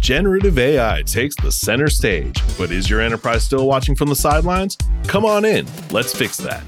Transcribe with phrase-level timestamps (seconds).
[0.00, 4.78] Generative AI takes the center stage, but is your enterprise still watching from the sidelines?
[5.06, 6.64] Come on in, let's fix that.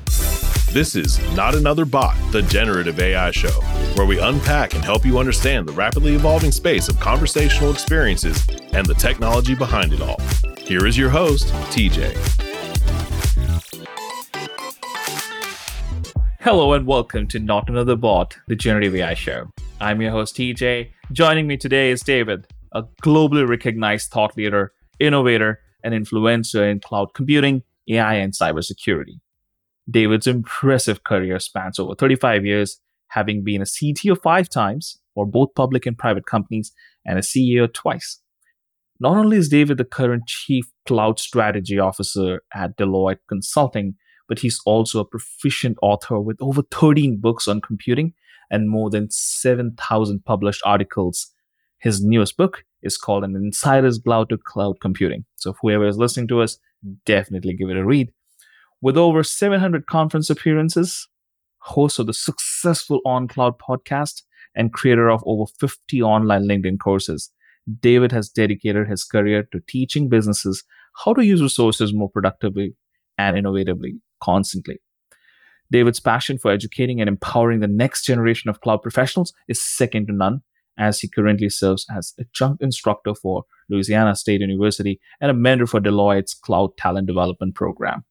[0.70, 3.62] This is Not Another Bot, the Generative AI Show,
[3.94, 8.86] where we unpack and help you understand the rapidly evolving space of conversational experiences and
[8.86, 10.20] the technology behind it all.
[10.58, 12.14] Here is your host, TJ.
[16.40, 19.48] Hello and welcome to Not Another Bot, the Generative AI Show.
[19.80, 20.90] I'm your host, TJ.
[21.12, 27.14] Joining me today is David a globally recognized thought leader, innovator, and influencer in cloud
[27.14, 29.20] computing, AI, and cybersecurity.
[29.90, 35.54] David's impressive career spans over 35 years, having been a CTO five times for both
[35.54, 36.72] public and private companies
[37.04, 38.20] and a CEO twice.
[39.00, 43.96] Not only is David the current Chief Cloud Strategy Officer at Deloitte Consulting,
[44.28, 48.14] but he's also a proficient author with over 13 books on computing
[48.50, 51.32] and more than 7,000 published articles
[51.82, 55.24] his newest book is called An Insider's Guide to Cloud Computing.
[55.36, 56.58] So, whoever is listening to us,
[57.04, 58.12] definitely give it a read.
[58.80, 61.08] With over 700 conference appearances,
[61.58, 64.22] host of the successful On Cloud podcast,
[64.54, 67.30] and creator of over 50 online LinkedIn courses,
[67.80, 70.64] David has dedicated his career to teaching businesses
[71.04, 72.74] how to use resources more productively
[73.18, 74.78] and innovatively constantly.
[75.70, 80.12] David's passion for educating and empowering the next generation of cloud professionals is second to
[80.12, 80.42] none,
[80.78, 85.66] as he currently serves as a jump instructor for Louisiana State University and a mentor
[85.66, 88.04] for Deloitte's Cloud Talent Development Program.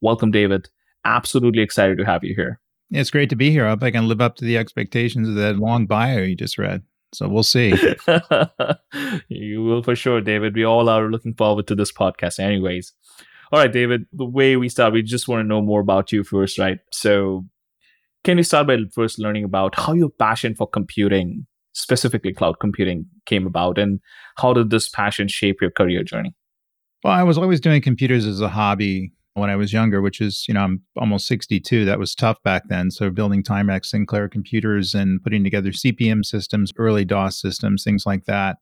[0.00, 0.68] Welcome, David.
[1.04, 2.60] Absolutely excited to have you here.
[2.90, 3.66] It's great to be here.
[3.66, 6.58] I hope I can live up to the expectations of that long bio you just
[6.58, 6.82] read.
[7.12, 7.70] So we'll see.
[9.28, 10.54] you will for sure, David.
[10.54, 12.92] We all are looking forward to this podcast, anyways.
[13.52, 16.24] All right, David, the way we start, we just want to know more about you
[16.24, 16.78] first, right?
[16.90, 17.44] So,
[18.24, 23.06] can you start by first learning about how your passion for computing specifically cloud computing
[23.26, 24.00] came about and
[24.36, 26.34] how did this passion shape your career journey?
[27.02, 30.46] Well, I was always doing computers as a hobby when I was younger, which is,
[30.48, 31.84] you know, I'm almost 62.
[31.84, 32.90] That was tough back then.
[32.90, 38.24] So building Timex Sinclair computers and putting together CP/M systems, early DOS systems, things like
[38.24, 38.58] that.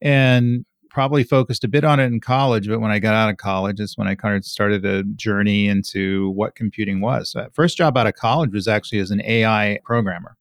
[0.00, 3.36] And probably focused a bit on it in college, but when I got out of
[3.36, 7.32] college, is when I kind of started a journey into what computing was.
[7.32, 10.36] So first job out of college was actually as an AI programmer.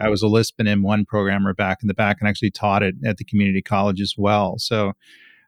[0.00, 2.94] I was a Lisp and M1 programmer back in the back and actually taught it
[3.04, 4.58] at the community college as well.
[4.58, 4.92] So,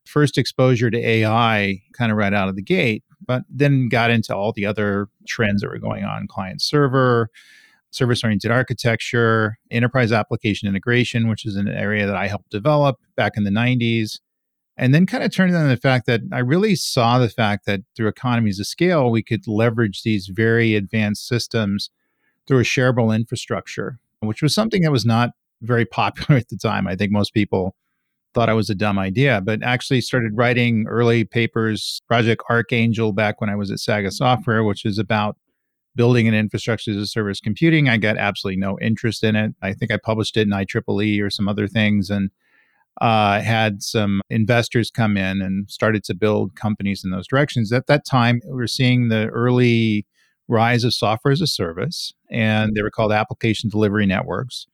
[0.05, 4.35] first exposure to AI kind of right out of the gate, but then got into
[4.35, 7.29] all the other trends that were going on client server,
[7.91, 13.33] service oriented architecture, enterprise application integration, which is an area that I helped develop back
[13.37, 14.19] in the 90s.
[14.77, 17.81] And then kind of turned on the fact that I really saw the fact that
[17.95, 21.91] through economies of scale, we could leverage these very advanced systems
[22.49, 26.87] through a shareable infrastructure which was something that was not very popular at the time.
[26.87, 27.75] I think most people
[28.34, 33.41] thought I was a dumb idea, but actually started writing early papers, Project Archangel back
[33.41, 35.37] when I was at Saga Software, which is about
[35.94, 37.88] building an infrastructure as a service computing.
[37.88, 39.55] I got absolutely no interest in it.
[39.61, 42.31] I think I published it in IEEE or some other things and
[43.00, 47.72] uh, had some investors come in and started to build companies in those directions.
[47.72, 50.06] At that time, we were seeing the early
[50.49, 54.67] rise of software as a service, and they were called application delivery networks,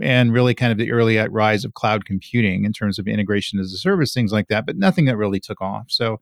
[0.00, 3.58] and really kind of the early uh, rise of cloud computing in terms of integration
[3.58, 5.86] as a service, things like that, but nothing that really took off.
[5.88, 6.20] So,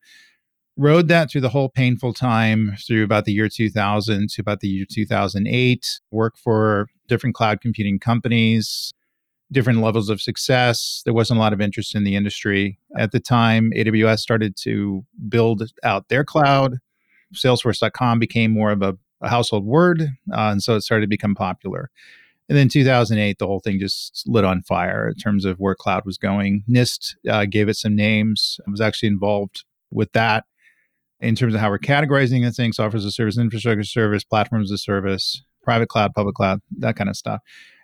[0.78, 4.68] rode that through the whole painful time through about the year 2000 to about the
[4.68, 8.92] year 2008, worked for different cloud computing companies,
[9.52, 11.02] different levels of success.
[11.04, 12.78] There wasn't a lot of interest in the industry.
[12.96, 16.78] At the time, AWS started to build out their cloud.
[17.36, 20.02] Salesforce.com became more of a, a household word,
[20.32, 21.90] uh, and so it started to become popular.
[22.48, 26.04] And then 2008, the whole thing just lit on fire in terms of where cloud
[26.06, 26.62] was going.
[26.68, 28.60] NIST uh, gave it some names.
[28.66, 30.44] I was actually involved with that
[31.20, 34.70] in terms of how we're categorizing the thing software as a service, infrastructure service, platforms
[34.70, 37.40] as a service, private cloud, public cloud, that kind of stuff.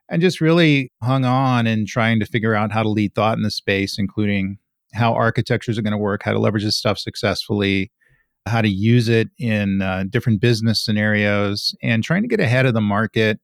[0.09, 3.43] And just really hung on and trying to figure out how to lead thought in
[3.43, 4.59] the space, including
[4.93, 7.91] how architectures are going to work, how to leverage this stuff successfully,
[8.47, 12.75] how to use it in uh, different business scenarios, and trying to get ahead of
[12.75, 13.39] the market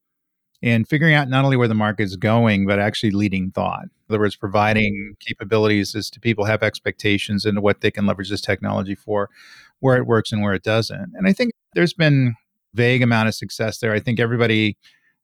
[0.61, 3.85] and figuring out not only where the market is going, but actually leading thought.
[3.85, 8.31] In other words, providing capabilities as to people have expectations into what they can leverage
[8.31, 9.31] this technology for,
[9.81, 11.13] where it works and where it doesn't.
[11.15, 12.35] And I think there's been
[12.75, 13.93] vague amount of success there.
[13.93, 14.77] I think everybody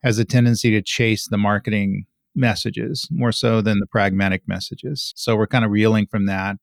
[0.05, 2.07] has a tendency to chase the marketing
[2.37, 5.13] messages more so than the pragmatic messages.
[5.17, 6.57] So we're kind of reeling from that.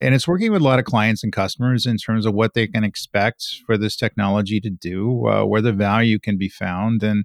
[0.00, 2.66] And it's working with a lot of clients and customers in terms of what they
[2.66, 7.24] can expect for this technology to do, uh, where the value can be found, and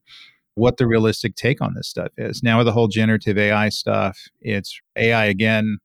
[0.56, 2.41] what the realistic take on this stuff is.
[2.44, 5.77] Now, with the whole generative AI stuff, it's AI again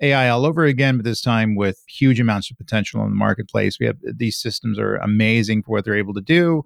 [0.00, 3.78] AI all over again, but this time with huge amounts of potential in the marketplace.
[3.78, 6.64] We have these systems are amazing for what they're able to do.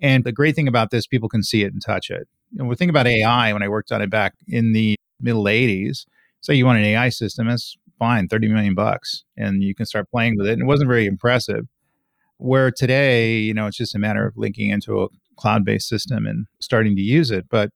[0.00, 2.26] And the great thing about this, people can see it and touch it.
[2.58, 6.06] And we think about AI when I worked on it back in the middle 80s.
[6.40, 10.10] Say you want an AI system, it's fine, 30 million bucks, and you can start
[10.10, 10.54] playing with it.
[10.54, 11.66] And it wasn't very impressive.
[12.38, 16.26] Where today, you know, it's just a matter of linking into a cloud based system
[16.26, 17.46] and starting to use it.
[17.48, 17.70] But,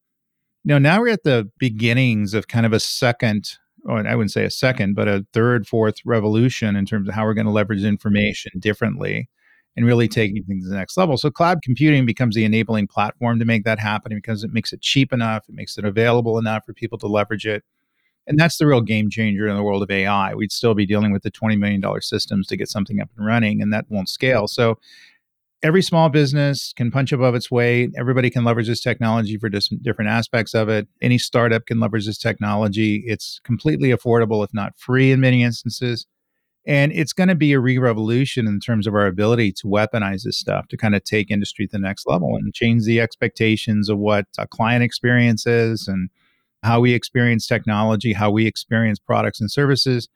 [0.65, 4.32] you know, now we're at the beginnings of kind of a second or I wouldn't
[4.32, 7.53] say a second, but a third, fourth revolution in terms of how we're going to
[7.53, 9.29] leverage information differently
[9.76, 11.17] and really taking things to the next level.
[11.17, 14.81] So cloud computing becomes the enabling platform to make that happen because it makes it
[14.81, 17.62] cheap enough, it makes it available enough for people to leverage it.
[18.26, 20.35] And that's the real game changer in the world of AI.
[20.35, 23.61] We'd still be dealing with the $20 million systems to get something up and running,
[23.61, 24.49] and that won't scale.
[24.49, 24.79] So
[25.62, 27.91] every small business can punch above its weight.
[27.99, 30.88] Everybody can leverage this technology for dis- different aspects of it.
[31.00, 33.03] Any startup can leverage this technology.
[33.06, 36.06] It's completely affordable, if not free in many instances.
[36.67, 40.23] And it's going to be a re revolution in terms of our ability to weaponize
[40.23, 43.91] this stuff to kind of take industry to the next level and change the expectations
[43.91, 46.09] of what a client experience is and
[46.64, 50.08] how we experience technology, how we experience products and services.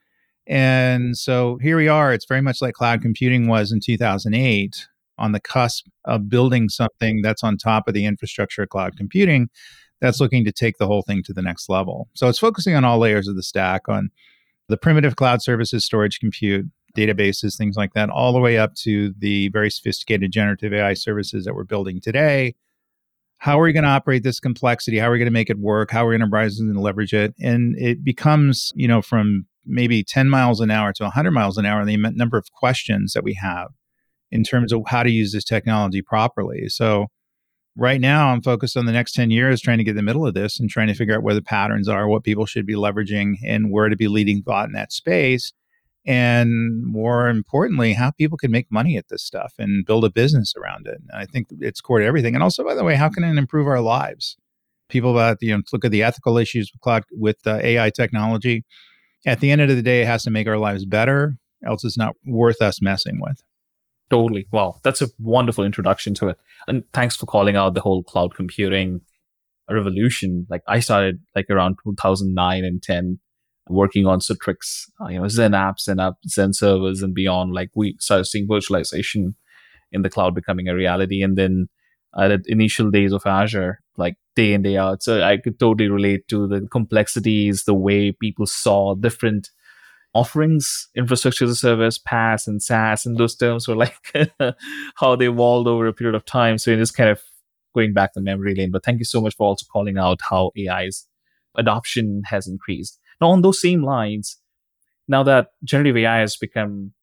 [0.47, 2.11] And so here we are.
[2.11, 4.87] It's very much like cloud computing was in 2008
[5.19, 9.49] on the cusp of building something that's on top of the infrastructure of cloud computing
[10.01, 12.07] that's looking to take the whole thing to the next level.
[12.15, 14.09] So it's focusing on all layers of the stack on
[14.69, 16.65] the primitive cloud services, storage compute,
[16.97, 21.45] databases, things like that, all the way up to the very sophisticated generative AI services
[21.45, 22.55] that we're building today.
[23.39, 24.99] How are we going to operate this complexity?
[24.99, 25.91] How are we going to make it work?
[25.91, 27.33] How are enterprises going to leverage it?
[27.39, 31.65] And it becomes, you know, from maybe 10 miles an hour to 100 miles an
[31.65, 33.69] hour, the number of questions that we have
[34.29, 36.67] in terms of how to use this technology properly.
[36.67, 37.07] So,
[37.77, 40.25] right now i'm focused on the next 10 years trying to get in the middle
[40.25, 42.73] of this and trying to figure out where the patterns are what people should be
[42.73, 45.53] leveraging and where to be leading thought in that space
[46.05, 50.53] and more importantly how people can make money at this stuff and build a business
[50.55, 53.09] around it and i think it's core to everything and also by the way how
[53.09, 54.37] can it improve our lives
[54.87, 58.63] people about you know look at the ethical issues with cloud with uh, ai technology
[59.25, 61.97] at the end of the day it has to make our lives better else it's
[61.97, 63.41] not worth us messing with
[64.09, 64.47] Totally.
[64.51, 64.79] Wow.
[64.83, 66.39] That's a wonderful introduction to it.
[66.67, 69.01] And thanks for calling out the whole cloud computing
[69.69, 70.47] revolution.
[70.49, 73.19] Like I started like around 2009 and 10
[73.69, 77.53] working on Citrix, uh, you know, XenApps and app Zen servers and beyond.
[77.53, 79.35] Like we started seeing virtualization
[79.91, 81.21] in the cloud becoming a reality.
[81.21, 81.69] And then
[82.17, 85.03] at the initial days of Azure, like day in, day out.
[85.03, 89.49] So I could totally relate to the complexities, the way people saw different
[90.13, 93.95] offerings, infrastructure as a service, PaaS and SaaS, and those terms were like
[94.95, 96.57] how they evolved over a period of time.
[96.57, 97.21] So it is kind of
[97.75, 98.71] going back the memory lane.
[98.71, 101.07] But thank you so much for also calling out how AI's
[101.55, 102.98] adoption has increased.
[103.21, 104.37] Now, on those same lines,
[105.07, 106.93] now that generative AI has become,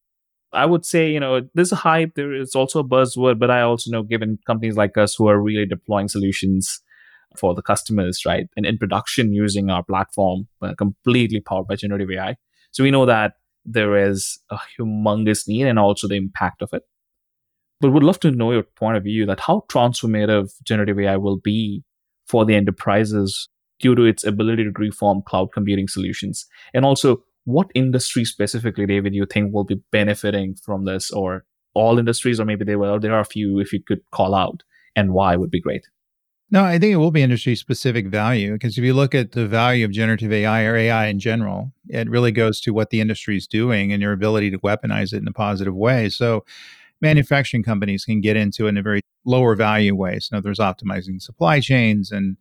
[0.53, 3.61] I would say, you know, there's a hype, there is also a buzzword, but I
[3.61, 6.81] also know given companies like us who are really deploying solutions
[7.35, 12.09] for the customers, right, and in production using our platform, uh, completely powered by generative
[12.11, 12.37] AI,
[12.71, 13.33] so we know that
[13.65, 16.83] there is a humongous need and also the impact of it.
[17.81, 21.37] But would love to know your point of view that how transformative generative AI will
[21.37, 21.83] be
[22.25, 26.45] for the enterprises due to its ability to reform cloud computing solutions.
[26.73, 31.99] And also, what industry specifically, David, you think will be benefiting from this, or all
[31.99, 34.63] industries, or maybe there were there are a few if you could call out,
[34.95, 35.87] and why would be great.
[36.49, 39.47] No, I think it will be industry specific value because if you look at the
[39.47, 43.35] value of generative AI or AI in general, it really goes to what the industry
[43.35, 46.07] is doing and your ability to weaponize it in a positive way.
[46.09, 46.45] So,
[47.01, 50.19] manufacturing companies can get into it in a very lower value way.
[50.19, 52.37] So, there's optimizing supply chains and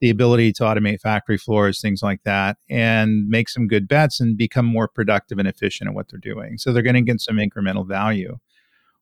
[0.00, 4.36] the ability to automate factory floors, things like that, and make some good bets and
[4.36, 6.58] become more productive and efficient at what they're doing.
[6.58, 8.38] So, they're going to get some incremental value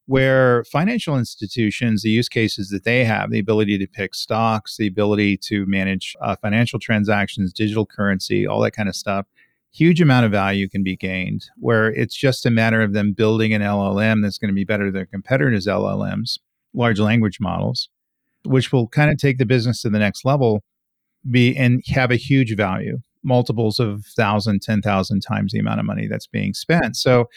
[0.06, 4.86] where financial institutions, the use cases that they have, the ability to pick stocks, the
[4.86, 9.26] ability to manage uh, financial transactions, digital currency, all that kind of stuff,
[9.72, 11.46] huge amount of value can be gained.
[11.56, 14.84] Where it's just a matter of them building an LLM that's going to be better
[14.84, 16.38] than their competitors' LLMs,
[16.72, 17.88] large language models,
[18.44, 20.62] which will kind of take the business to the next level,
[21.30, 25.86] be and have a huge value, multiples of thousand, ten thousand times the amount of
[25.86, 26.96] money that's being spent.
[26.96, 27.28] So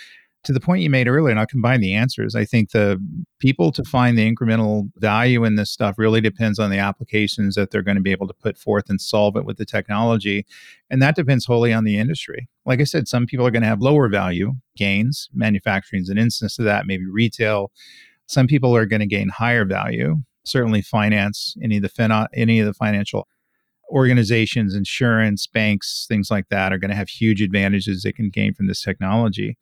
[0.44, 2.34] to the point you made earlier, and I'll combine the answers.
[2.34, 2.98] I think the
[3.40, 7.72] people to find the incremental value in this stuff really depends on the applications that
[7.72, 10.46] they're going to be able to put forth and solve it with the technology.
[10.90, 12.48] And that depends wholly on the industry.
[12.66, 15.30] Like I said, some people are going to have lower value gains.
[15.34, 17.72] Manufacturing is an instance of that, maybe retail.
[18.28, 20.18] Some people are going to gain higher value.
[20.46, 23.28] Certainly finance, any of the fin- any of the financial
[23.90, 28.54] organizations, insurance, banks, things like that are going to have huge advantages they can gain
[28.54, 29.58] from this technology.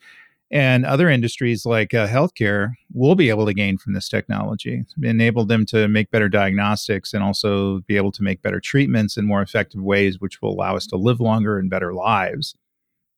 [0.49, 5.45] And other industries like uh, healthcare will be able to gain from this technology, enable
[5.45, 9.41] them to make better diagnostics and also be able to make better treatments in more
[9.41, 12.55] effective ways, which will allow us to live longer and better lives.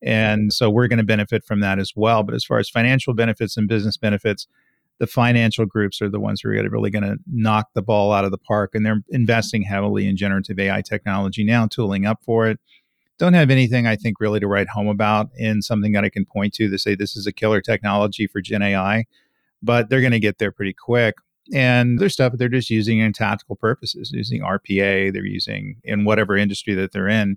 [0.02, 2.24] And so we're going to benefit from that as well.
[2.24, 4.48] But as far as financial benefits and business benefits,
[5.00, 8.24] the financial groups are the ones who are really going to knock the ball out
[8.24, 8.74] of the park.
[8.74, 12.60] And they're investing heavily in generative AI technology now, tooling up for it
[13.20, 16.24] don't have anything I think really to write home about in something that I can
[16.24, 19.04] point to to say this is a killer technology for Gen AI,
[19.62, 21.16] but they're going to get there pretty quick.
[21.52, 26.04] And there's stuff that they're just using in tactical purposes, using RPA, they're using in
[26.04, 27.36] whatever industry that they're in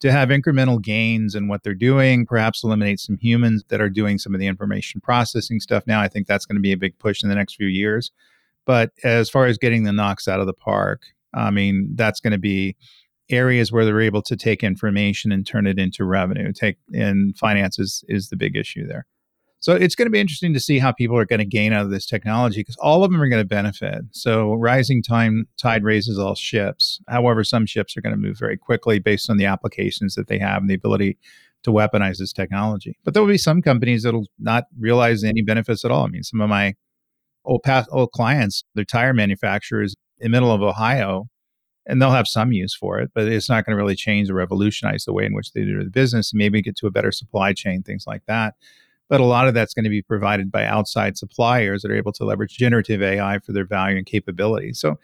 [0.00, 4.18] to have incremental gains in what they're doing, perhaps eliminate some humans that are doing
[4.18, 6.00] some of the information processing stuff now.
[6.00, 8.10] I think that's going to be a big push in the next few years.
[8.66, 11.02] But as far as getting the knocks out of the park,
[11.34, 12.76] I mean, that's going to be
[13.30, 16.52] areas where they're able to take information and turn it into revenue.
[16.52, 19.06] Take in finances is the big issue there.
[19.60, 21.84] So it's going to be interesting to see how people are going to gain out
[21.84, 24.04] of this technology because all of them are going to benefit.
[24.10, 26.98] So rising time tide raises all ships.
[27.08, 30.38] However, some ships are going to move very quickly based on the applications that they
[30.38, 31.18] have and the ability
[31.62, 32.96] to weaponize this technology.
[33.04, 36.06] But there will be some companies that'll not realize any benefits at all.
[36.06, 36.74] I mean, some of my
[37.44, 41.28] old past old clients, they're tire manufacturers in the middle of Ohio
[41.84, 44.34] and they'll have some use for it, but it's not going to really change or
[44.34, 47.12] revolutionize the way in which they do the business and maybe get to a better
[47.12, 48.54] supply chain, things like that.
[49.10, 52.12] But a lot of that's going to be provided by outside suppliers that are able
[52.12, 54.72] to leverage generative AI for their value and capability.
[54.72, 54.98] So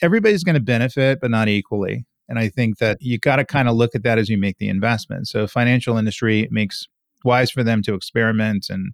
[0.00, 2.04] everybody's going to benefit, but not equally.
[2.28, 4.58] And I think that you got to kind of look at that as you make
[4.58, 5.28] the investment.
[5.28, 6.88] So financial industry makes
[7.24, 8.92] wise for them to experiment and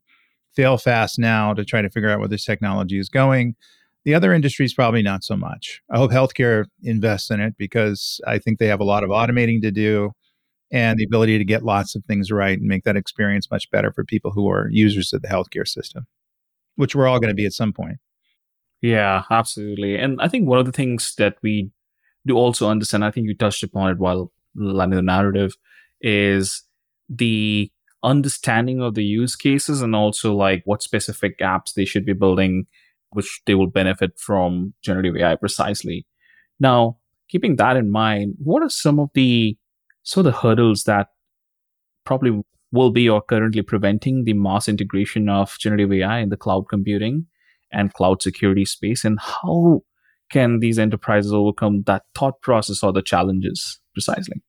[0.55, 3.55] fail fast now to try to figure out where this technology is going
[4.09, 5.83] the other industries, probably not so much.
[5.91, 9.61] I hope healthcare invests in it because I think they have a lot of automating
[9.61, 10.13] to do
[10.71, 13.93] and the ability to get lots of things right and make that experience much better
[13.93, 16.07] for people who are users of the healthcare system,
[16.77, 17.99] which we're all going to be at some point.
[18.81, 19.97] Yeah, absolutely.
[19.97, 21.71] And I think one of the things that we
[22.27, 25.57] do also understand, I think you touched upon it while landing the narrative,
[26.01, 26.63] is
[27.09, 27.73] the
[28.03, 32.67] understanding of the use cases and also like what specific apps they should be building
[33.11, 36.07] which they will benefit from generative AI precisely.
[36.61, 36.99] Now,
[37.29, 39.57] keeping that in mind, what are some of the
[40.03, 41.09] sort the hurdles that
[42.05, 46.65] probably will be or currently preventing the mass integration of generative AI in the cloud
[46.69, 47.27] computing
[47.73, 49.05] and cloud security space?
[49.05, 49.83] And how
[50.31, 54.43] can these enterprises overcome that thought process or the challenges precisely?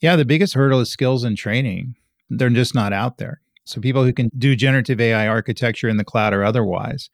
[0.00, 1.94] Yeah, the biggest hurdle is skills and training.
[2.28, 3.40] They're just not out there.
[3.64, 7.08] So people who can do generative AI architecture in the cloud or otherwise,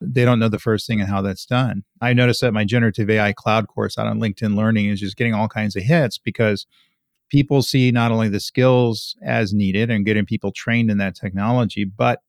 [0.00, 1.84] they don't know the first thing and how that's done.
[2.00, 5.34] I noticed that my generative AI cloud course out on LinkedIn Learning is just getting
[5.34, 6.66] all kinds of hits because
[7.32, 11.82] people see not only the skills as needed and getting people trained in that technology,
[11.82, 12.20] but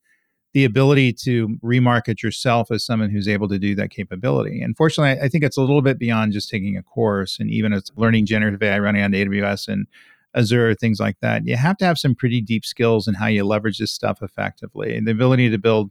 [0.54, 4.62] the ability to remarket yourself as someone who's able to do that capability.
[4.62, 7.90] Unfortunately, I think it's a little bit beyond just taking a course and even as
[7.96, 9.86] learning generative AI running on AWS and
[10.34, 11.46] Azure, things like that.
[11.46, 14.96] You have to have some pretty deep skills in how you leverage this stuff effectively
[14.96, 15.90] and the ability to build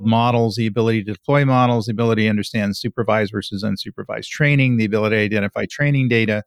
[0.00, 4.84] models, the ability to deploy models, the ability to understand supervised versus unsupervised training, the
[4.84, 6.42] ability to identify training data,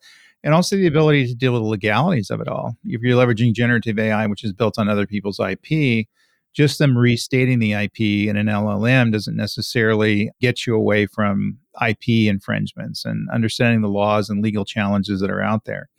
[0.46, 2.78] and also the ability to deal with the legalities of it all.
[2.86, 6.08] If you're leveraging generative AI, which is built on other people's IP,
[6.54, 8.00] just them restating the IP
[8.30, 14.30] in an LLM doesn't necessarily get you away from IP infringements and understanding the laws
[14.30, 15.90] and legal challenges that are out there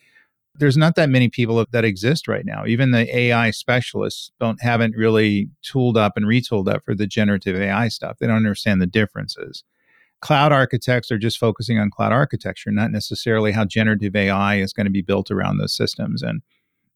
[0.58, 2.64] there's not that many people that exist right now.
[2.66, 7.56] Even the AI specialists don't haven't really tooled up and retooled up for the generative
[7.56, 8.16] AI stuff.
[8.18, 9.64] They don't understand the differences.
[10.20, 14.86] Cloud architects are just focusing on cloud architecture, not necessarily how generative AI is going
[14.86, 16.42] to be built around those systems and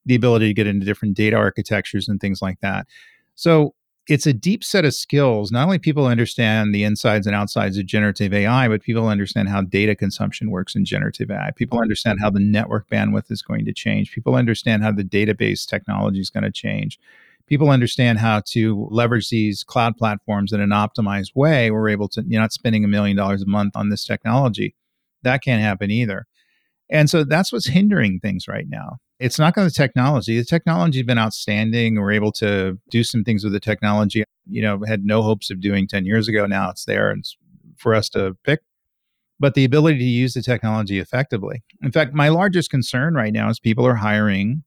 [0.06, 2.86] the ability to get into different data architectures and things like that.
[3.34, 3.74] So
[4.08, 5.52] it's a deep set of skills.
[5.52, 9.60] Not only people understand the insides and outsides of generative AI, but people understand how
[9.60, 11.50] data consumption works in generative AI.
[11.54, 14.10] People understand how the network bandwidth is going to change.
[14.10, 16.98] People understand how the database technology is going to change.
[17.50, 21.71] People understand how to leverage these cloud platforms in an optimized way.
[21.71, 24.75] We're able to, you're not spending a million dollars a month on this technology.
[25.23, 26.26] That can't happen either.
[26.88, 28.99] And so that's what's hindering things right now.
[29.19, 30.38] It's not going to the technology.
[30.38, 32.00] The technology has been outstanding.
[32.00, 35.61] We're able to do some things with the technology, you know, had no hopes of
[35.61, 36.47] doing 10 years ago.
[36.47, 37.37] Now it's there and it's
[37.76, 38.61] for us to pick.
[39.38, 41.62] But the ability to use the technology effectively.
[41.83, 44.62] In fact, my largest concern right now is people are hiring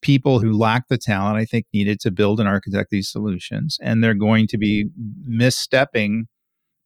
[0.00, 3.78] people who lack the talent I think needed to build and architect these solutions.
[3.82, 4.86] And they're going to be
[5.28, 6.24] misstepping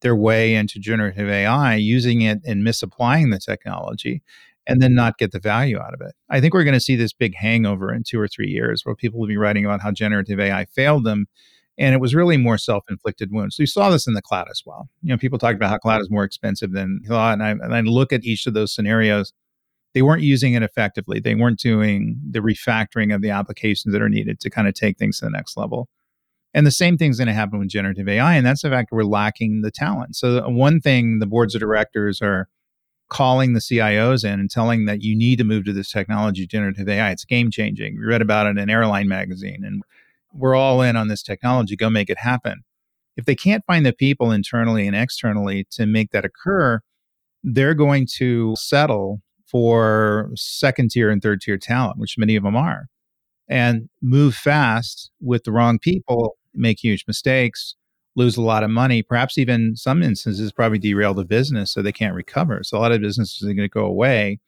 [0.00, 4.22] their way into generative AI, using it and misapplying the technology
[4.66, 6.14] and then not get the value out of it.
[6.30, 8.94] I think we're going to see this big hangover in two or three years where
[8.94, 11.26] people will be writing about how generative AI failed them.
[11.78, 13.58] And it was really more self inflicted wounds.
[13.58, 14.88] We saw this in the cloud as well.
[15.02, 17.32] You know, people talk about how cloud is more expensive than thought.
[17.32, 19.32] And I, and I look at each of those scenarios.
[19.94, 21.20] They weren't using it effectively.
[21.20, 24.98] They weren't doing the refactoring of the applications that are needed to kind of take
[24.98, 25.88] things to the next level.
[26.54, 28.34] And the same thing's going to happen with generative AI.
[28.34, 30.16] And that's the fact that we're lacking the talent.
[30.16, 32.48] So, uh, one thing the boards of directors are
[33.08, 36.88] calling the CIOs in and telling that you need to move to this technology, generative
[36.88, 37.10] AI.
[37.10, 37.98] It's game changing.
[37.98, 39.82] We read about it in airline magazine, and
[40.32, 41.76] we're all in on this technology.
[41.76, 42.62] Go make it happen.
[43.16, 46.80] If they can't find the people internally and externally to make that occur,
[47.42, 49.20] they're going to settle
[49.52, 52.86] for second tier and third tier talent, which many of them are,
[53.48, 57.76] and move fast with the wrong people, make huge mistakes,
[58.16, 61.92] lose a lot of money, perhaps even some instances probably derail the business so they
[61.92, 62.62] can't recover.
[62.64, 64.40] So a lot of businesses are going to go away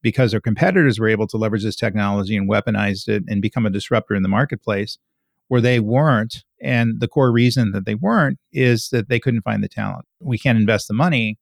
[0.00, 3.70] because their competitors were able to leverage this technology and weaponize it and become a
[3.70, 4.98] disruptor in the marketplace
[5.48, 6.44] where they weren't.
[6.60, 10.06] And the core reason that they weren't is that they couldn't find the talent.
[10.20, 11.38] We can't invest the money.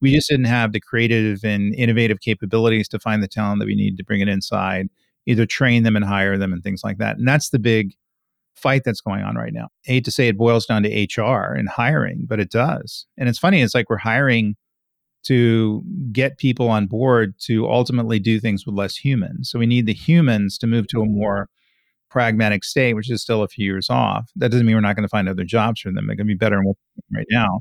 [0.00, 3.74] We just didn't have the creative and innovative capabilities to find the talent that we
[3.74, 4.88] needed to bring it inside,
[5.26, 7.16] either train them and hire them and things like that.
[7.18, 7.94] And that's the big
[8.54, 9.68] fight that's going on right now.
[9.86, 13.06] I hate to say it boils down to HR and hiring, but it does.
[13.18, 14.56] And it's funny, it's like we're hiring
[15.22, 19.50] to get people on board to ultimately do things with less humans.
[19.50, 21.18] So we need the humans to move to a mm-hmm.
[21.18, 21.48] more
[22.10, 24.30] pragmatic state, which is still a few years off.
[24.36, 26.06] That doesn't mean we're not going to find other jobs for them.
[26.06, 26.76] They're going to be better than what
[27.12, 27.60] right now.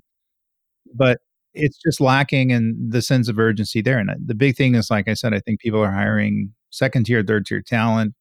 [0.93, 1.19] But
[1.53, 3.99] it's just lacking in the sense of urgency there.
[3.99, 7.05] And uh, the big thing is, like I said, I think people are hiring second
[7.05, 8.13] tier, third tier talent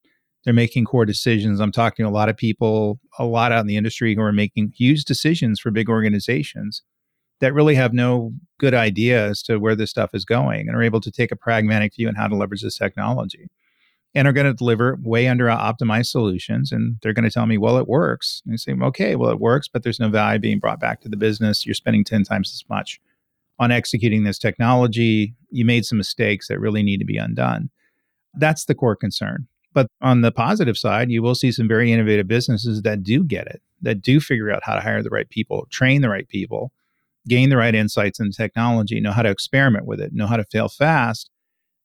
[0.44, 1.60] they're making core decisions.
[1.60, 4.32] I'm talking to a lot of people, a lot out in the industry who are
[4.32, 6.82] making huge decisions for big organizations
[7.40, 10.82] that really have no good idea as to where this stuff is going and are
[10.82, 13.48] able to take a pragmatic view on how to leverage this technology
[14.14, 16.72] and are going to deliver way under uh, optimized solutions.
[16.72, 18.42] And they're going to tell me, well, it works.
[18.46, 21.08] And I say, okay, well, it works, but there's no value being brought back to
[21.08, 21.66] the business.
[21.66, 23.00] You're spending 10 times as much
[23.58, 25.34] on executing this technology.
[25.50, 27.70] You made some mistakes that really need to be undone.
[28.34, 29.48] That's the core concern.
[29.72, 33.46] But on the positive side, you will see some very innovative businesses that do get
[33.46, 36.72] it, that do figure out how to hire the right people, train the right people,
[37.28, 40.44] gain the right insights and technology, know how to experiment with it, know how to
[40.44, 41.30] fail fast.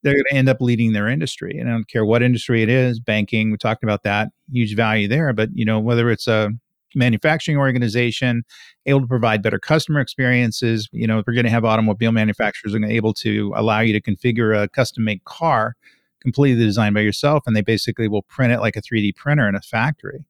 [0.02, 1.58] They're going to end up leading their industry.
[1.58, 5.08] And I don't care what industry it is, banking, we talked about that, huge value
[5.08, 5.32] there.
[5.34, 6.52] But, you know, whether it's a
[6.96, 8.44] manufacturing organization
[8.86, 12.86] able to provide better customer experiences, you know, we're going to have automobile manufacturers are
[12.86, 15.76] able to allow you to configure a custom made car
[16.22, 19.56] completely designed by yourself and they basically will print it like a 3D printer in
[19.56, 20.26] a factory.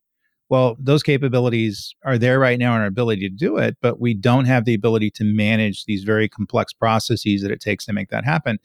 [0.50, 4.14] Well, those capabilities are there right now in our ability to do it, but we
[4.14, 8.10] don't have the ability to manage these very complex processes that it takes to make
[8.10, 8.60] that happen.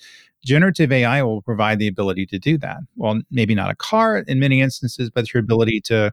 [0.44, 2.78] Generative AI will provide the ability to do that.
[2.96, 6.12] Well, maybe not a car in many instances, but your ability to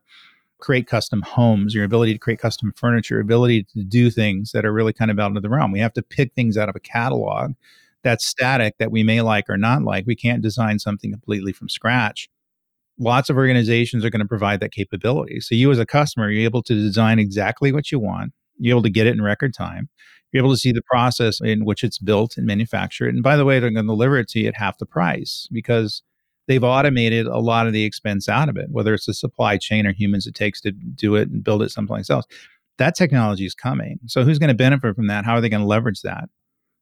[0.65, 4.73] create custom homes, your ability to create custom furniture, ability to do things that are
[4.73, 5.71] really kind of out of the realm.
[5.71, 7.53] We have to pick things out of a catalog
[8.01, 10.07] that's static that we may like or not like.
[10.07, 12.29] We can't design something completely from scratch.
[12.97, 15.39] Lots of organizations are going to provide that capability.
[15.39, 18.33] So you as a customer, you're able to design exactly what you want.
[18.57, 19.89] You're able to get it in record time.
[20.31, 23.13] You're able to see the process in which it's built and manufactured.
[23.13, 25.47] And by the way, they're going to deliver it to you at half the price
[25.51, 26.01] because
[26.47, 29.85] they've automated a lot of the expense out of it, whether it's the supply chain
[29.85, 32.25] or humans it takes to do it and build it someplace else.
[32.77, 33.99] That technology is coming.
[34.05, 35.25] So who's going to benefit from that?
[35.25, 36.29] How are they going to leverage that?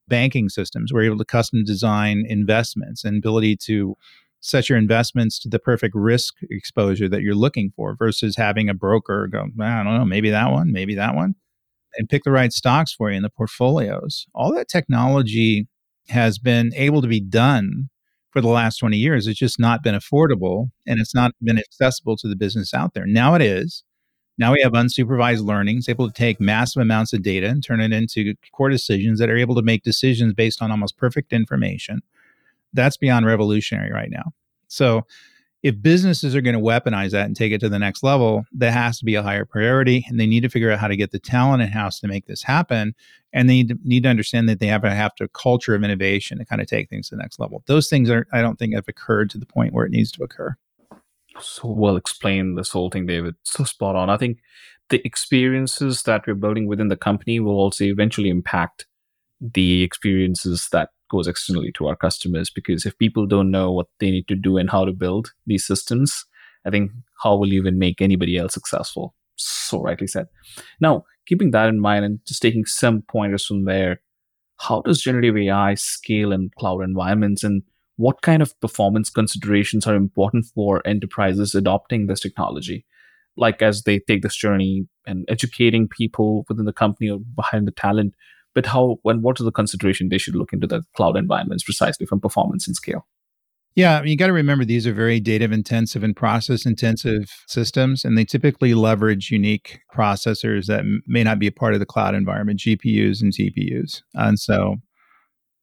[0.08, 0.91] banking systems.
[0.91, 3.95] We're able to custom design investments and ability to
[4.41, 8.73] set your investments to the perfect risk exposure that you're looking for versus having a
[8.73, 11.36] broker go, ah, I don't know, maybe that one, maybe that one,
[11.97, 14.28] and pick the right stocks for you in the portfolios.
[14.36, 15.67] All that technology
[16.10, 17.89] has been able to be done
[18.33, 19.27] for the last 20 years.
[19.27, 23.05] It's just not been affordable and it's not been accessible to the business out there.
[23.05, 23.83] Now it is.
[24.39, 27.79] Now we have unsupervised learning, learnings, able to take massive amounts of data and turn
[27.79, 32.01] it into core decisions that are able to make decisions based on almost perfect information.
[32.73, 34.33] That's beyond revolutionary right now.
[34.67, 35.05] So,
[35.63, 38.73] if businesses are going to weaponize that and take it to the next level, that
[38.73, 40.06] has to be a higher priority.
[40.08, 42.26] And they need to figure out how to get the talent in house to make
[42.26, 42.93] this happen.
[43.32, 46.45] And they need to, understand that they have to have to culture of innovation to
[46.45, 47.63] kind of take things to the next level.
[47.65, 50.23] Those things are, I don't think, have occurred to the point where it needs to
[50.23, 50.56] occur
[51.41, 53.36] so well explained this whole thing, David.
[53.43, 54.10] So spot on.
[54.10, 54.39] I think
[54.89, 58.86] the experiences that we're building within the company will also eventually impact
[59.39, 64.12] the experiences that goes externally to our customers because if people don't know what they
[64.12, 66.26] need to do and how to build these systems
[66.65, 66.91] i think
[67.23, 70.28] how will you even make anybody else successful so rightly said
[70.80, 74.02] now keeping that in mind and just taking some pointers from there
[74.67, 77.63] how does generative ai scale in cloud environments and
[77.97, 82.86] what kind of performance considerations are important for enterprises adopting this technology?
[83.36, 87.71] Like as they take this journey and educating people within the company or behind the
[87.71, 88.15] talent,
[88.53, 92.05] but how and what are the consideration they should look into the cloud environments precisely
[92.05, 93.07] from performance and scale?
[93.75, 98.15] Yeah, you got to remember these are very data intensive and process intensive systems, and
[98.15, 102.59] they typically leverage unique processors that may not be a part of the cloud environment,
[102.59, 104.03] GPUs and TPUs.
[104.13, 104.75] And so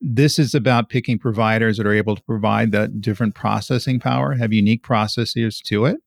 [0.00, 4.52] this is about picking providers that are able to provide that different processing power, have
[4.52, 5.98] unique processors to it,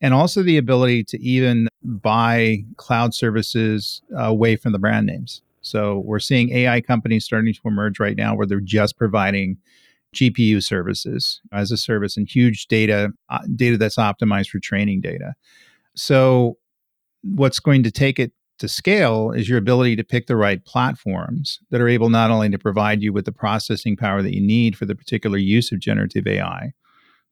[0.00, 5.42] and also the ability to even buy cloud services away from the brand names.
[5.70, 9.56] So we're seeing AI companies starting to emerge right now where they're just providing
[10.14, 15.34] GPU services as a service and huge data uh, data that's optimized for training data.
[15.94, 16.58] So
[17.22, 21.60] what's going to take it to scale is your ability to pick the right platforms
[21.70, 24.76] that are able not only to provide you with the processing power that you need
[24.76, 26.72] for the particular use of generative AI,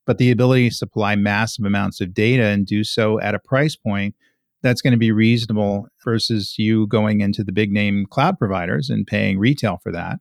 [0.06, 3.76] but the ability to supply massive amounts of data and do so at a price
[3.76, 4.14] point
[4.62, 9.06] that's going to be reasonable versus you going into the big name cloud providers and
[9.06, 10.18] paying retail for that.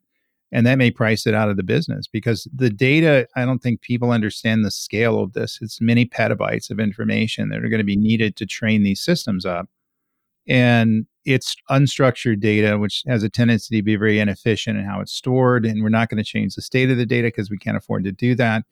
[0.52, 3.82] And that may price it out of the business because the data, I don't think
[3.82, 5.60] people understand the scale of this.
[5.62, 9.46] It's many petabytes of information that are going to be needed to train these systems
[9.46, 9.68] up
[10.48, 15.14] and it's unstructured data, which has a tendency to be very inefficient in how it's
[15.14, 15.66] stored.
[15.66, 18.06] And we're not going to change the state of the data because we can't afford
[18.06, 18.64] to do that.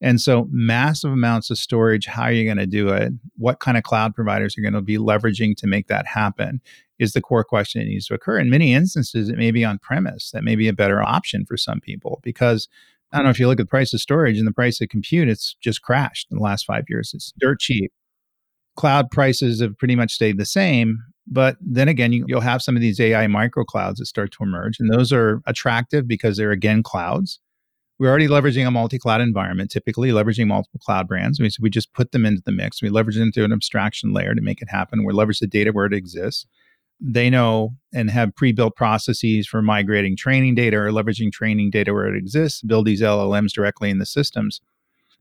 [0.00, 3.12] And so, massive amounts of storage, how are you going to do it?
[3.36, 6.60] What kind of cloud providers are going to be leveraging to make that happen?
[6.98, 8.38] Is the core question that needs to occur.
[8.38, 10.30] In many instances, it may be on premise.
[10.30, 12.68] That may be a better option for some people because
[13.12, 14.88] I don't know if you look at the price of storage and the price of
[14.88, 17.12] compute, it's just crashed in the last five years.
[17.14, 17.92] It's dirt cheap.
[18.76, 22.76] Cloud prices have pretty much stayed the same, but then again, you, will have some
[22.76, 26.50] of these AI micro clouds that start to emerge, and those are attractive because they're
[26.50, 27.40] again clouds.
[27.98, 31.40] We're already leveraging a multi cloud environment, typically leveraging multiple cloud brands.
[31.40, 32.82] We, so we just put them into the mix.
[32.82, 35.04] We leverage them through an abstraction layer to make it happen.
[35.04, 36.46] We leverage the data where it exists.
[37.00, 41.92] They know and have pre built processes for migrating training data or leveraging training data
[41.94, 44.60] where it exists, build these LLMs directly in the systems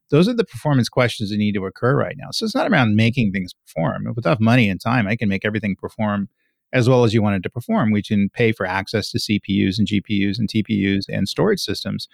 [0.09, 2.27] those are the performance questions that need to occur right now.
[2.31, 4.05] So it's not around making things perform.
[4.15, 6.29] With enough money and time, I can make everything perform
[6.73, 7.91] as well as you want it to perform.
[7.91, 12.07] We can pay for access to CPUs and GPUs and TPUs and storage systems.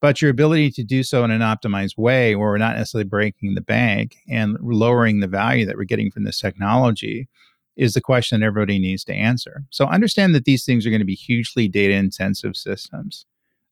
[0.00, 3.54] But your ability to do so in an optimized way where we're not necessarily breaking
[3.54, 7.28] the bank and lowering the value that we're getting from this technology
[7.76, 9.64] is the question that everybody needs to answer.
[9.70, 13.26] So understand that these things are going to be hugely data intensive systems.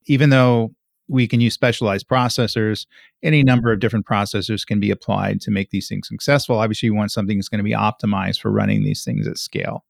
[0.07, 0.73] Even though
[1.07, 2.85] we can use specialized processors.
[3.21, 6.57] Any number of different processors can be applied to make these things successful.
[6.57, 9.85] Obviously, you want something that's going to be optimized for running these things at scale.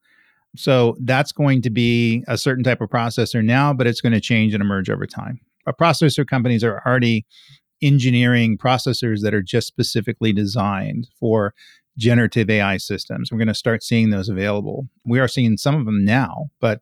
[0.56, 4.22] So that's going to be a certain type of processor now, but it's going to
[4.22, 5.40] change and emerge over time.
[5.66, 7.26] Our processor companies are already
[7.82, 11.54] engineering processors that are just specifically designed for
[11.98, 13.32] generative AI systems.
[13.32, 14.88] We're going to start seeing those available.
[15.06, 16.82] We are seeing some of them now, but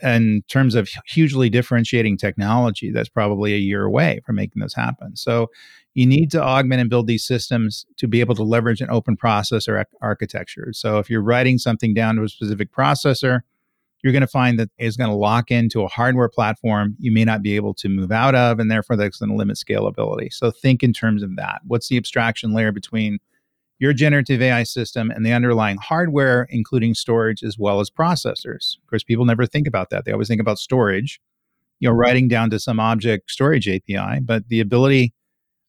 [0.00, 5.16] in terms of hugely differentiating technology that's probably a year away from making those happen
[5.16, 5.48] so
[5.94, 9.16] you need to augment and build these systems to be able to leverage an open
[9.16, 13.40] processor architecture so if you're writing something down to a specific processor
[14.02, 17.24] you're going to find that it's going to lock into a hardware platform you may
[17.24, 20.50] not be able to move out of and therefore that's going to limit scalability so
[20.50, 23.18] think in terms of that what's the abstraction layer between
[23.78, 28.76] your generative AI system and the underlying hardware, including storage as well as processors.
[28.78, 30.04] Of course, people never think about that.
[30.04, 31.20] They always think about storage,
[31.78, 35.14] you know, writing down to some object storage API, but the ability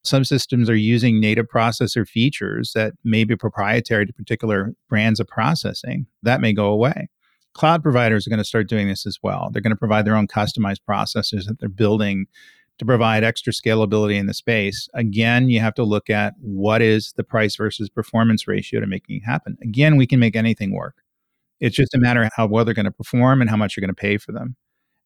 [0.04, 5.28] some systems are using native processor features that may be proprietary to particular brands of
[5.28, 6.08] processing.
[6.24, 7.10] That may go away.
[7.54, 9.50] Cloud providers are going to start doing this as well.
[9.52, 12.28] They're going to provide their own customized processors that they're building
[12.80, 14.88] to provide extra scalability in the space.
[14.94, 19.18] Again, you have to look at what is the price versus performance ratio to making
[19.18, 19.58] it happen.
[19.62, 20.96] Again, we can make anything work.
[21.60, 23.82] It's just a matter of how well they're going to perform and how much you're
[23.82, 24.56] going to pay for them.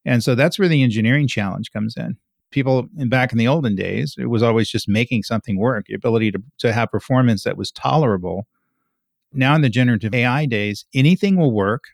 [0.04, 2.16] And so that's where the engineering challenge comes in.
[2.52, 5.94] People in, back in the olden days, it was always just making something work, the
[5.94, 8.46] ability to, to have performance that was tolerable.
[9.32, 11.84] Now in the generative AI days, anything will work.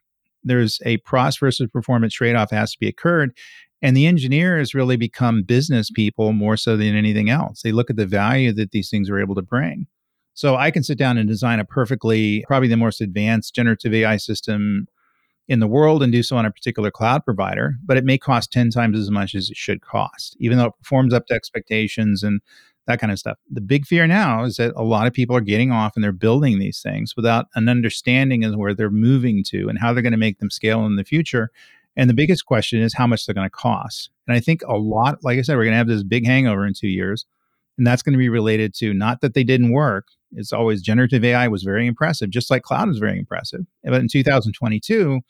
[0.42, 3.36] There's a pros versus performance trade off has to be occurred.
[3.82, 7.62] And the engineers really become business people more so than anything else.
[7.62, 9.86] They look at the value that these things are able to bring.
[10.34, 14.16] So I can sit down and design a perfectly, probably the most advanced generative AI
[14.16, 14.86] system
[15.48, 18.52] in the world and do so on a particular cloud provider, but it may cost
[18.52, 22.22] 10 times as much as it should cost, even though it performs up to expectations
[22.22, 22.40] and
[22.90, 23.38] that kind of stuff.
[23.50, 26.12] The big fear now is that a lot of people are getting off and they're
[26.12, 30.12] building these things without an understanding of where they're moving to and how they're going
[30.12, 31.50] to make them scale in the future
[31.96, 34.10] And the biggest question is how much they're going to cost.
[34.26, 36.66] And I think a lot, like I said, we're going to have this big hangover
[36.66, 37.26] in two years.
[37.76, 40.08] And that's going to be related to not that they didn't work.
[40.32, 43.66] It's always generative AI was very impressive, just like cloud was very impressive.
[43.82, 45.20] But in 2022,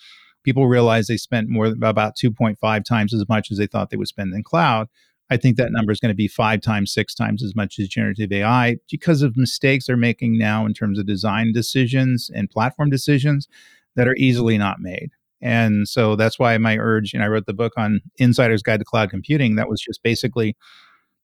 [0.42, 4.08] people realized they spent more about 2.5 times as much as they thought they would
[4.08, 4.88] spend in cloud.
[5.30, 7.88] I think that number is going to be five times, six times as much as
[7.88, 12.90] generative AI because of mistakes they're making now in terms of design decisions and platform
[12.90, 13.48] decisions
[13.94, 15.10] that are easily not made.
[15.40, 18.84] And so that's why my urge, and I wrote the book on Insider's Guide to
[18.84, 19.54] Cloud Computing.
[19.54, 20.56] That was just basically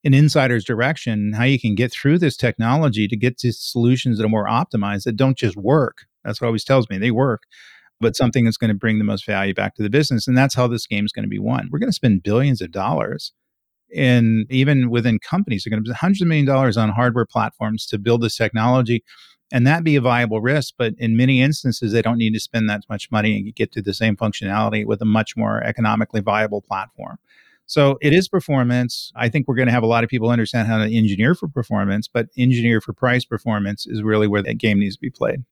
[0.05, 4.25] an insider's direction, how you can get through this technology to get to solutions that
[4.25, 6.07] are more optimized that don't just work.
[6.25, 7.43] That's what always tells me they work,
[8.01, 10.29] but something that's going to bring the most value back to the business.
[10.29, 11.69] And that's how this game is going to be won.
[11.71, 13.33] We're going to spend billions of dollars
[13.95, 17.87] and even within companies, they're going to spend hundreds of million dollars on hardware platforms
[17.87, 19.05] to build this technology
[19.53, 20.75] and that be a viable risk.
[20.77, 23.83] But in many instances, they don't need to spend that much money and get to
[23.83, 27.19] the same functionality with a much more economically viable platform.
[27.67, 29.13] So it is performance.
[29.17, 31.49] I think we're going to have a lot of people understand how to engineer for
[31.49, 35.45] performance, but engineer for price performance is really where that game needs to be played.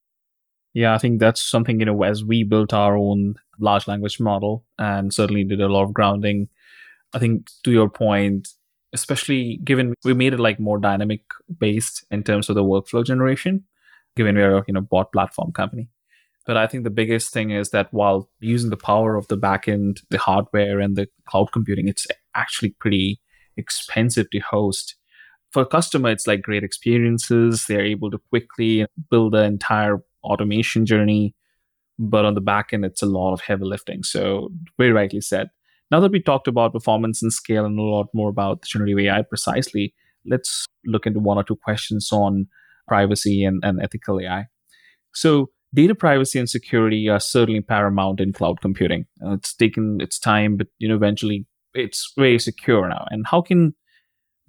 [0.74, 4.64] Yeah, I think that's something, you know, as we built our own large language model
[4.78, 6.48] and certainly did a lot of grounding.
[7.14, 8.48] I think to your point,
[8.92, 11.22] especially given we made it like more dynamic
[11.58, 13.64] based in terms of the workflow generation
[14.16, 15.88] given we're you know bot platform company.
[16.46, 20.00] But I think the biggest thing is that while using the power of the backend,
[20.10, 23.20] the hardware, and the cloud computing, it's actually pretty
[23.56, 24.96] expensive to host.
[25.52, 27.64] For a customer, it's like great experiences.
[27.66, 31.34] They're able to quickly build the entire automation journey.
[31.98, 34.02] But on the back end, it's a lot of heavy lifting.
[34.02, 35.48] So, very rightly said.
[35.90, 39.22] Now that we talked about performance and scale and a lot more about generative AI
[39.22, 39.94] precisely,
[40.26, 42.46] let's look into one or two questions on
[42.88, 44.46] privacy and, and ethical AI.
[45.14, 49.06] So, data privacy and security are certainly paramount in cloud computing.
[49.24, 53.06] Uh, it's taken its time, but you know, eventually it's very secure now.
[53.10, 53.74] And how can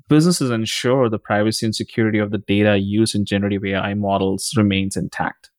[0.07, 4.95] businesses ensure the privacy and security of the data used in generative AI models remains
[4.95, 5.49] intact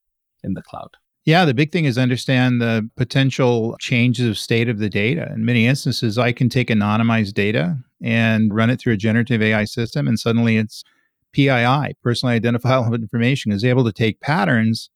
[0.43, 0.91] in the cloud?
[1.27, 5.29] Yeah, the big thing is understand the potential changes of state of the data.
[5.35, 9.65] In many instances, I can take anonymized data and run it through a generative AI
[9.65, 10.85] system, and suddenly it's
[11.33, 14.89] PII, personally identifiable information, is able to take patterns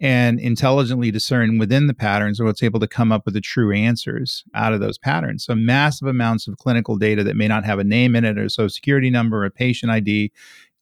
[0.00, 3.72] and intelligently discern within the patterns or what's able to come up with the true
[3.72, 5.44] answers out of those patterns.
[5.44, 8.44] So massive amounts of clinical data that may not have a name in it or
[8.44, 10.32] a social security number or a patient ID,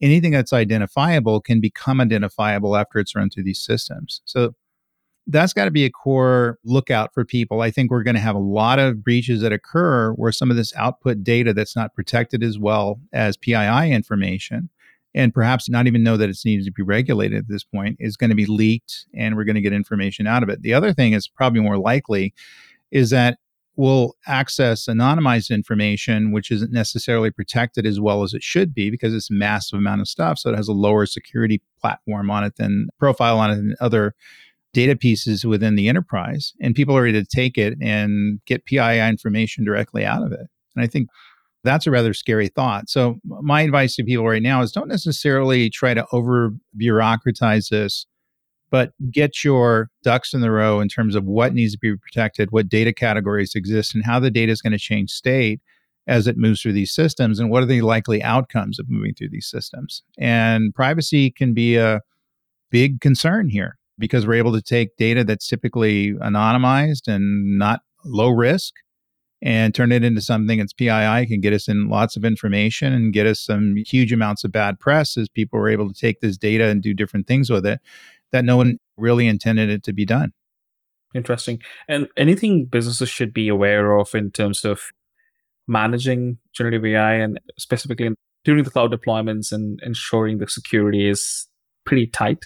[0.00, 4.22] anything that's identifiable can become identifiable after it's run through these systems.
[4.24, 4.54] So
[5.28, 7.60] that's got to be a core lookout for people.
[7.60, 10.56] I think we're going to have a lot of breaches that occur where some of
[10.56, 14.70] this output data that's not protected as well as PII information
[15.14, 18.16] and perhaps not even know that it's needed to be regulated at this point is
[18.16, 20.62] going to be leaked and we're going to get information out of it.
[20.62, 22.32] The other thing is probably more likely
[22.90, 23.38] is that
[23.76, 29.14] we'll access anonymized information, which isn't necessarily protected as well as it should be because
[29.14, 30.38] it's a massive amount of stuff.
[30.38, 34.14] So it has a lower security platform on it than profile on it than other
[34.78, 36.52] data pieces within the enterprise.
[36.60, 40.46] And people are ready to take it and get PII information directly out of it.
[40.76, 41.08] And I think
[41.64, 42.88] that's a rather scary thought.
[42.88, 48.06] So, my advice to people right now is don't necessarily try to over bureaucratize this,
[48.70, 52.52] but get your ducks in the row in terms of what needs to be protected,
[52.52, 55.60] what data categories exist, and how the data is going to change state
[56.06, 59.30] as it moves through these systems, and what are the likely outcomes of moving through
[59.30, 60.04] these systems.
[60.18, 62.00] And privacy can be a
[62.70, 68.30] big concern here because we're able to take data that's typically anonymized and not low
[68.30, 68.74] risk
[69.40, 73.12] and turn it into something that's PII can get us in lots of information and
[73.12, 76.36] get us some huge amounts of bad press as people are able to take this
[76.36, 77.80] data and do different things with it
[78.32, 80.32] that no one really intended it to be done.
[81.14, 81.62] Interesting.
[81.88, 84.90] And anything businesses should be aware of in terms of
[85.66, 88.10] managing generative AI and specifically
[88.44, 91.46] during the cloud deployments and ensuring the security is
[91.84, 92.44] pretty tight?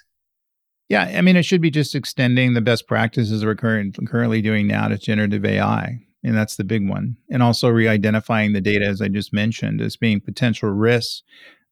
[0.92, 4.66] Yeah, I mean, it should be just extending the best practices we're current, currently doing
[4.66, 5.98] now to generative AI.
[6.22, 7.16] And that's the big one.
[7.30, 11.22] And also re identifying the data, as I just mentioned, as being potential risks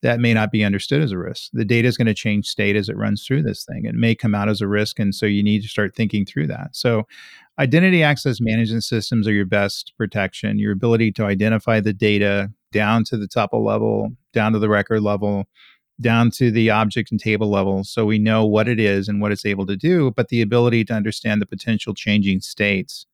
[0.00, 1.50] that may not be understood as a risk.
[1.52, 3.84] The data is going to change state as it runs through this thing.
[3.84, 4.98] It may come out as a risk.
[4.98, 6.70] And so you need to start thinking through that.
[6.72, 7.06] So,
[7.58, 10.58] identity access management systems are your best protection.
[10.58, 15.02] Your ability to identify the data down to the tuple level, down to the record
[15.02, 15.44] level,
[16.00, 17.84] down to the object and table level.
[17.84, 20.84] So we know what it is and what it's able to do, but the ability
[20.86, 23.06] to understand the potential changing states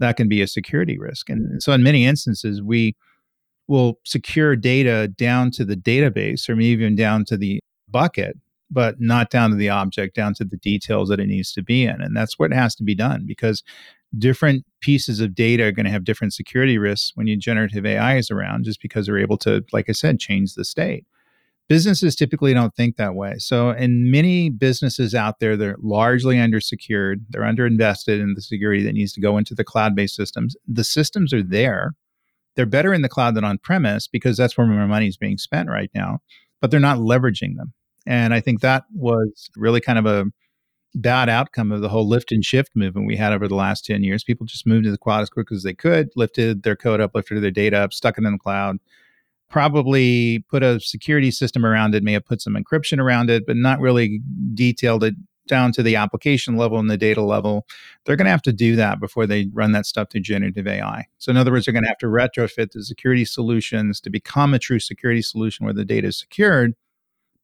[0.00, 1.28] that can be a security risk.
[1.28, 2.94] And so, in many instances, we
[3.66, 8.36] will secure data down to the database or maybe even down to the bucket
[8.70, 11.84] but not down to the object, down to the details that it needs to be
[11.84, 12.00] in.
[12.02, 13.62] And that's what has to be done because
[14.16, 18.16] different pieces of data are going to have different security risks when you generative AI
[18.16, 21.06] is around, just because they're able to, like I said, change the state.
[21.68, 23.34] Businesses typically don't think that way.
[23.38, 27.24] So, in many businesses out there, they're largely undersecured.
[27.28, 30.56] They're underinvested in the security that needs to go into the cloud based systems.
[30.66, 31.92] The systems are there.
[32.56, 35.38] They're better in the cloud than on premise because that's where my money is being
[35.38, 36.20] spent right now,
[36.60, 37.74] but they're not leveraging them.
[38.06, 40.24] And I think that was really kind of a
[40.94, 44.02] bad outcome of the whole lift and shift movement we had over the last 10
[44.02, 44.24] years.
[44.24, 47.14] People just moved to the cloud as quick as they could, lifted their code up,
[47.14, 48.78] lifted their data up, stuck it in the cloud,
[49.48, 53.56] probably put a security system around it, may have put some encryption around it, but
[53.56, 54.20] not really
[54.54, 55.14] detailed it
[55.48, 57.66] down to the application level and the data level.
[58.04, 61.06] They're going to have to do that before they run that stuff through generative AI.
[61.16, 64.54] So, in other words, they're going to have to retrofit the security solutions to become
[64.54, 66.74] a true security solution where the data is secured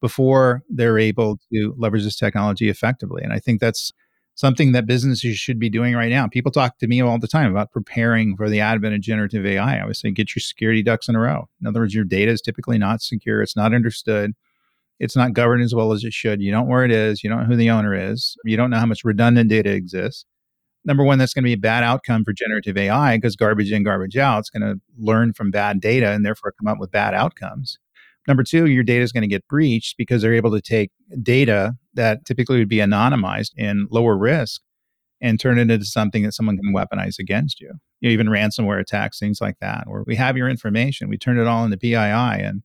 [0.00, 3.22] before they're able to leverage this technology effectively.
[3.22, 3.92] And I think that's
[4.34, 6.26] something that businesses should be doing right now.
[6.26, 9.78] People talk to me all the time about preparing for the advent of generative AI.
[9.78, 11.48] I always say get your security ducks in a row.
[11.60, 14.32] In other words, your data is typically not secure, it's not understood,
[14.98, 16.42] it's not governed as well as it should.
[16.42, 18.70] You don't know where it is, you don't know who the owner is, you don't
[18.70, 20.26] know how much redundant data exists.
[20.84, 23.84] Number one, that's going to be a bad outcome for generative AI because garbage in,
[23.84, 24.40] garbage out.
[24.40, 27.78] It's going to learn from bad data and therefore come up with bad outcomes.
[28.28, 30.90] Number two, your data is going to get breached because they're able to take
[31.22, 34.60] data that typically would be anonymized and lower risk
[35.20, 37.72] and turn it into something that someone can weaponize against you.
[38.00, 41.38] you know, even ransomware attacks, things like that, where we have your information, we turn
[41.38, 42.62] it all into PII, and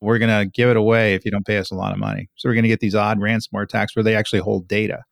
[0.00, 2.28] we're going to give it away if you don't pay us a lot of money.
[2.36, 5.02] So we're going to get these odd ransomware attacks where they actually hold data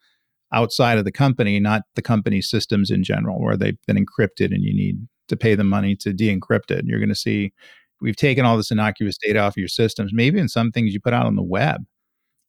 [0.52, 4.62] outside of the company, not the company's systems in general, where they've been encrypted and
[4.62, 4.96] you need
[5.28, 6.78] to pay them money to de encrypt it.
[6.78, 7.52] And you're going to see
[8.00, 11.00] we've taken all this innocuous data off of your systems, maybe in some things you
[11.00, 11.84] put out on the web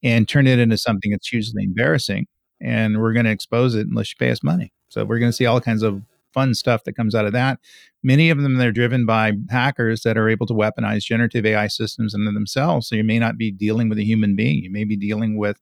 [0.04, 2.28] and turn it into something that's hugely embarrassing.
[2.62, 4.72] And we're going to expose it unless you pay us money.
[4.90, 6.02] So we're going to see all kinds of
[6.34, 7.60] fun stuff that comes out of that.
[8.04, 12.14] Many of them they're driven by hackers that are able to weaponize generative AI systems
[12.14, 12.88] into themselves.
[12.88, 14.64] So you may not be dealing with a human being.
[14.64, 15.60] You may be dealing with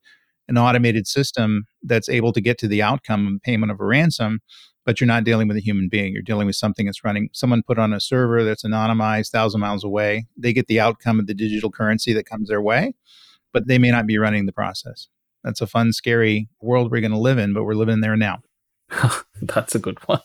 [0.47, 4.41] an automated system that's able to get to the outcome of payment of a ransom
[4.85, 6.13] but you're not dealing with a human being.
[6.13, 9.83] You're dealing with something that's running, someone put on a server that's anonymized, thousand miles
[9.83, 10.27] away.
[10.37, 12.93] They get the outcome of the digital currency that comes their way,
[13.55, 15.07] but they may not be running the process.
[15.45, 18.39] That's a fun, scary world we're going to live in, but we're living there now.
[19.41, 20.19] that's a good one.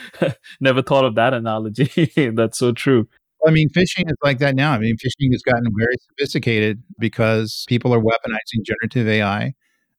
[0.60, 2.12] Never thought of that analogy.
[2.34, 3.08] that's so true.
[3.46, 4.72] I mean, phishing is like that now.
[4.72, 9.54] I mean, phishing has gotten very sophisticated because people are weaponizing generative AI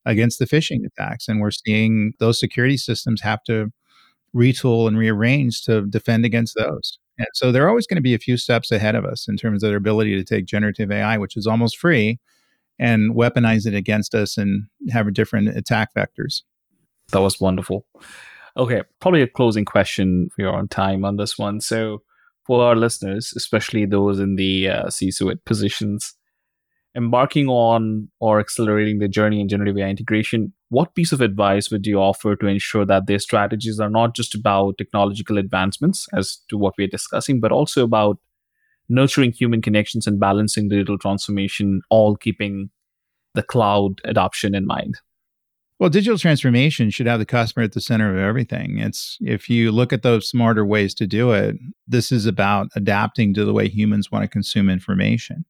[0.05, 1.27] against the phishing attacks.
[1.27, 3.71] And we're seeing those security systems have to
[4.35, 6.99] retool and rearrange to defend against those.
[7.17, 9.63] And so they're always going to be a few steps ahead of us in terms
[9.63, 12.19] of their ability to take generative AI, which is almost free,
[12.79, 16.41] and weaponize it against us and have different attack vectors.
[17.11, 17.85] That was wonderful.
[18.55, 21.61] Okay, probably a closing question for your time on this one.
[21.61, 22.01] So,
[22.45, 26.15] for our listeners, especially those in the uh, C-suite positions,
[26.95, 31.85] embarking on or accelerating the journey in generative AI integration, what piece of advice would
[31.85, 36.57] you offer to ensure that their strategies are not just about technological advancements, as to
[36.57, 38.17] what we're discussing, but also about
[38.89, 42.69] nurturing human connections and balancing digital transformation, all keeping
[43.33, 44.99] the cloud adoption in mind?
[45.79, 48.79] Well, digital transformation should have the customer at the center of everything.
[48.79, 51.55] It's if you look at those smarter ways to do it,
[51.87, 55.45] this is about adapting to the way humans want to consume information.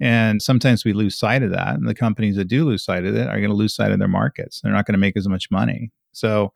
[0.00, 1.74] And sometimes we lose sight of that.
[1.74, 3.98] And the companies that do lose sight of it are going to lose sight of
[3.98, 4.60] their markets.
[4.60, 5.90] They're not going to make as much money.
[6.12, 6.52] So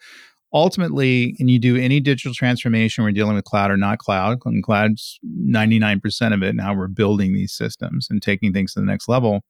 [0.52, 4.62] ultimately, and you do any digital transformation, we're dealing with cloud or not cloud, and
[4.62, 6.54] cloud's 99% of it.
[6.54, 9.42] Now we're building these systems and taking things to the next level.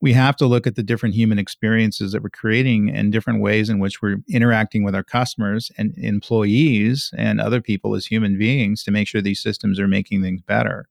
[0.00, 3.70] We have to look at the different human experiences that we're creating and different ways
[3.70, 8.82] in which we're interacting with our customers and employees and other people as human beings
[8.84, 10.86] to make sure these systems are making things better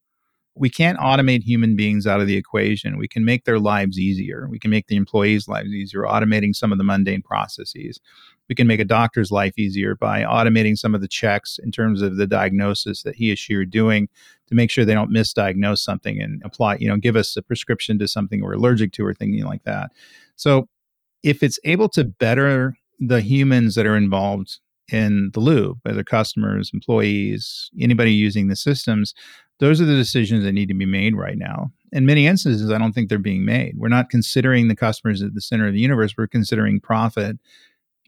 [0.56, 2.98] we can't automate human beings out of the equation.
[2.98, 4.48] We can make their lives easier.
[4.50, 8.00] We can make the employees' lives easier, automating some of the mundane processes.
[8.48, 12.02] We can make a doctor's life easier by automating some of the checks in terms
[12.02, 14.08] of the diagnosis that he or she are doing
[14.48, 18.00] to make sure they don't misdiagnose something and apply, you know, give us a prescription
[18.00, 19.92] to something we're allergic to or thinking like that.
[20.38, 20.70] So
[21.24, 24.60] if it's able to better the humans that are involved
[24.92, 29.14] in the loop, whether customers, employees, anybody using the systems,
[29.60, 31.72] those are the decisions that need to be made right now.
[31.92, 33.76] In many instances, I don't think they're being made.
[33.78, 36.14] We're not considering the customers at the center of the universe.
[36.18, 37.38] We're considering profit.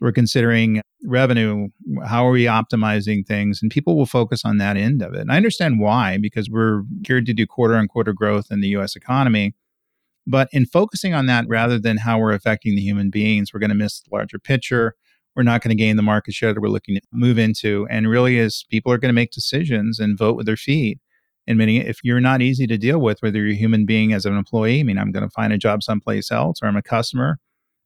[0.01, 1.69] We're considering revenue.
[2.05, 3.61] How are we optimizing things?
[3.61, 5.21] And people will focus on that end of it.
[5.21, 8.69] And I understand why, because we're geared to do quarter on quarter growth in the
[8.69, 9.55] US economy.
[10.27, 13.69] But in focusing on that rather than how we're affecting the human beings, we're going
[13.69, 14.95] to miss the larger picture.
[15.35, 17.87] We're not going to gain the market share that we're looking to move into.
[17.89, 20.99] And really, is people are going to make decisions and vote with their feet.
[21.47, 24.35] Many, if you're not easy to deal with, whether you're a human being as an
[24.37, 27.39] employee, I mean, I'm going to find a job someplace else, or I'm a customer,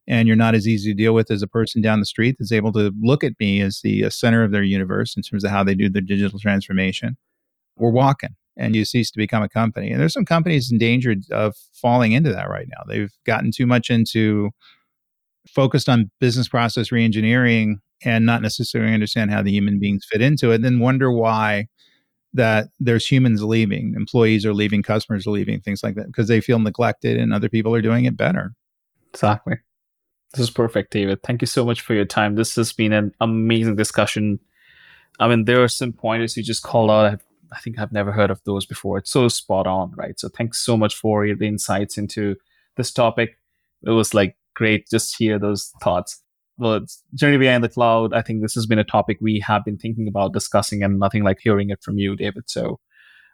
[0.07, 2.51] and you're not as easy to deal with as a person down the street that's
[2.51, 5.51] able to look at me as the uh, center of their universe in terms of
[5.51, 7.18] how they do their digital transformation.
[7.78, 9.91] We're walking and you cease to become a company.
[9.91, 12.84] And there's some companies endangered of falling into that right now.
[12.88, 14.51] They've gotten too much into
[15.47, 20.51] focused on business process reengineering and not necessarily understand how the human beings fit into
[20.51, 21.68] it, and then wonder why
[22.34, 26.41] that there's humans leaving, employees are leaving, customers are leaving, things like that, because they
[26.41, 28.53] feel neglected and other people are doing it better.
[29.13, 29.57] Exactly.
[30.34, 31.21] This is perfect, David.
[31.23, 32.36] Thank you so much for your time.
[32.36, 34.39] This has been an amazing discussion.
[35.19, 37.05] I mean, there are some pointers you just called out.
[37.05, 38.97] I've I think I've never heard of those before.
[38.97, 40.19] It's so spot on, right?
[40.19, 42.36] So thanks so much for the insights into
[42.77, 43.38] this topic.
[43.86, 46.21] It was like great just hear those thoughts.
[46.58, 48.14] Well, it's generative AI in the cloud.
[48.14, 51.24] I think this has been a topic we have been thinking about discussing, and nothing
[51.24, 52.43] like hearing it from you, David.
[52.47, 52.80] So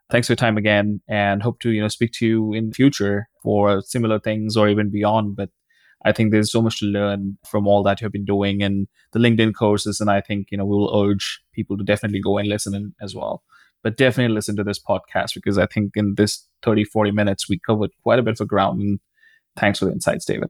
[0.09, 2.75] thanks for your time again, and hope to you know speak to you in the
[2.75, 5.35] future for similar things or even beyond.
[5.35, 5.49] But
[6.05, 9.19] I think there's so much to learn from all that you've been doing and the
[9.19, 12.47] LinkedIn courses, and I think you know we will urge people to definitely go and
[12.47, 13.43] listen as well
[13.83, 17.59] but definitely listen to this podcast because I think in this 30, 40 minutes, we
[17.59, 18.81] covered quite a bit of ground.
[18.81, 18.99] And
[19.55, 20.49] thanks for the insights, David.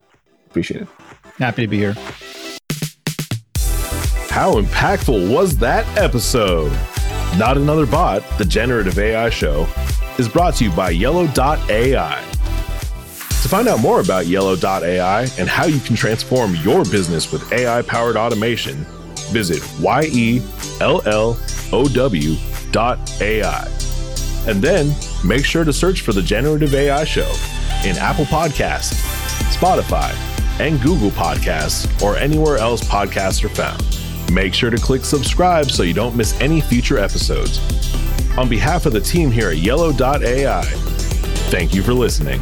[0.49, 0.88] Appreciate it.
[1.38, 1.95] Happy to be here.
[4.38, 6.71] How impactful was that episode?
[7.39, 9.67] Not Another Bot, the generative AI show,
[10.19, 12.21] is brought to you by Yellow.ai.
[12.21, 17.81] To find out more about Yellow.ai and how you can transform your business with AI
[17.81, 18.85] powered automation,
[19.31, 20.41] visit Y E
[20.81, 21.35] L L
[21.73, 22.35] O W
[22.69, 23.67] AI.
[24.47, 27.33] And then make sure to search for the Generative AI Show
[27.83, 29.01] in Apple Podcasts,
[29.57, 30.13] Spotify,
[30.59, 33.96] and Google Podcasts, or anywhere else podcasts are found.
[34.32, 37.59] Make sure to click subscribe so you don't miss any future episodes.
[38.38, 40.63] On behalf of the team here at Yellow.ai,
[41.49, 42.39] thank you for listening.